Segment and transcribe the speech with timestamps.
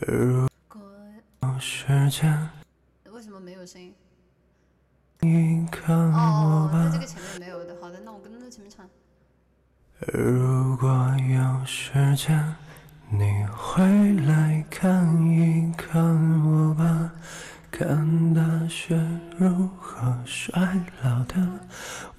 [0.00, 0.80] 如果
[1.42, 2.48] 有时间，
[3.12, 3.94] 为什么没有声音？
[5.20, 7.00] 你看我哦，那这吧。
[7.00, 7.76] 个前面没有的。
[7.78, 8.88] 好的，那我跟着前面唱。
[10.14, 12.42] 如果有时间，
[13.10, 13.82] 你会
[14.26, 16.02] 来看一看
[16.42, 17.12] 我吧，
[17.70, 18.98] 看大雪
[19.36, 21.36] 如何衰老的，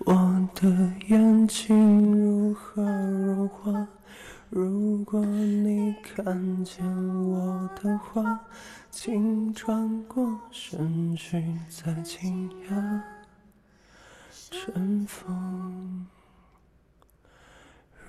[0.06, 0.70] 我的
[1.08, 3.88] 眼睛如何融化。
[4.56, 6.86] 如果你看见
[7.26, 8.40] 我的话，
[8.92, 13.02] 请转过身去，再惊讶。
[14.52, 16.06] 尘封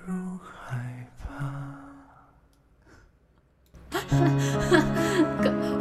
[0.05, 1.79] 如害怕。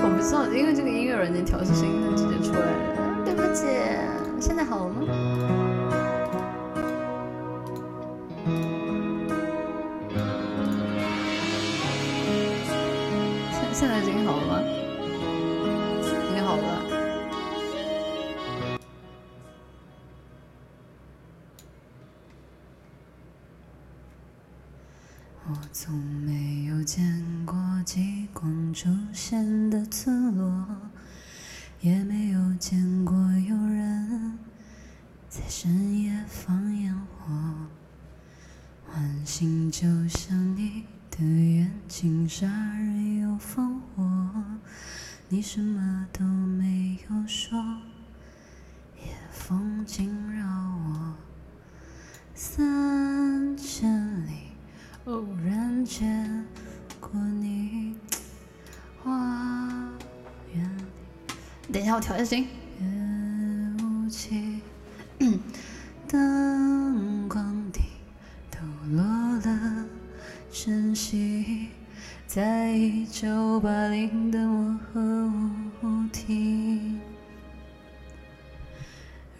[0.00, 2.03] 我不知道，因为这个音乐软件调试声音，
[13.76, 14.60] 现在声音好了吗？
[16.00, 16.80] 声音好了？
[25.48, 30.64] 我从没有见过极光出现的村落，
[31.80, 34.38] 也没有见过有人
[35.28, 37.34] 在深夜放烟火。
[38.94, 42.93] 晚星就像你的眼睛，杀人。
[45.34, 47.58] 你什么都没有说，
[48.96, 51.16] 夜风惊扰我。
[52.36, 54.30] 三千里。
[55.06, 56.46] 偶然见
[57.00, 57.96] 过你，
[59.02, 59.10] 花
[60.54, 61.72] 园里。
[61.72, 62.46] 等一下，我调一下声音。
[62.78, 64.60] 夜雾气，
[66.06, 67.80] 灯光底
[68.52, 68.58] 抖
[68.92, 69.84] 落了
[70.52, 71.70] 晨曦，
[72.24, 74.78] 在一九八零的漠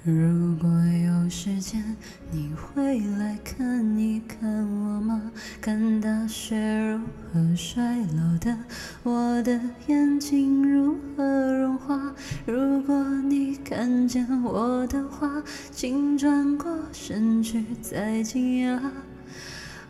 [0.07, 1.83] 如果有时间，
[2.31, 5.33] 你会来看一看我吗？
[5.63, 7.01] 看大雪如
[7.33, 8.55] 何衰老的，
[9.03, 12.15] 我的眼睛如何融化。
[12.45, 15.43] 如果你看见我的话，
[15.73, 18.79] 请转过身去，再惊讶。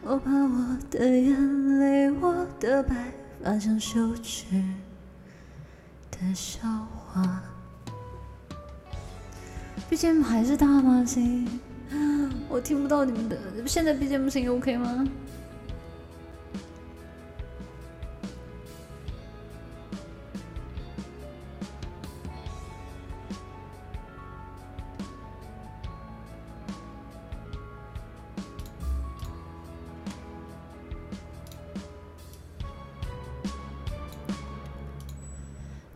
[0.04, 2.94] 我怕我的眼泪，我的白
[3.42, 4.44] 发像羞耻
[6.12, 6.68] 的笑
[7.08, 7.42] 话。
[9.94, 11.04] BGM 还是大吗？
[11.06, 11.48] 声音，
[12.48, 13.38] 我听不到你们的。
[13.64, 15.04] 现在 BGM 声音 OK 吗？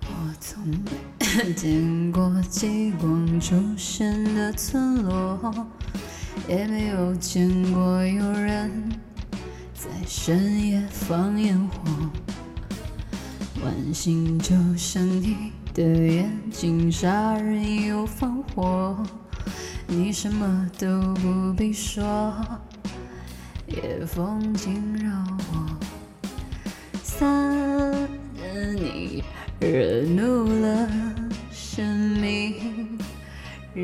[0.03, 1.08] 我从没
[1.55, 5.67] 见过极光出现的村落，
[6.49, 8.91] 也没有见过有人
[9.73, 11.79] 在深夜放烟火。
[13.65, 18.97] 晚星就像你的眼睛，杀人又放火。
[19.87, 22.35] 你什么都不必说，
[23.67, 25.67] 夜风惊扰我。
[27.03, 29.25] 三人你
[29.61, 30.89] 惹怒了，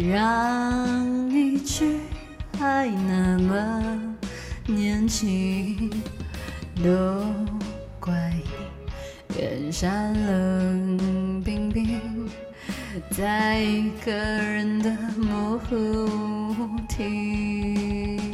[0.00, 2.00] 让你去
[2.58, 4.16] 还那么
[4.66, 5.88] 年轻，
[6.82, 7.24] 都
[8.00, 12.28] 怪你远山冷冰冰，
[13.08, 18.33] 在一个人的模糊舞厅。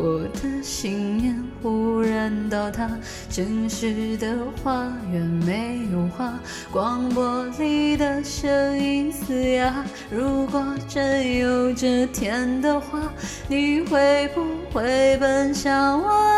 [0.00, 2.88] 我的信念忽然倒塌，
[3.28, 6.38] 城市的花园没有花，
[6.70, 9.84] 广播里的声音嘶哑。
[10.08, 13.12] 如果真有这天的话，
[13.48, 16.37] 你会不会奔向我？